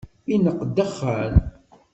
Ineqq 0.33 0.59
dexxan. 0.75 1.33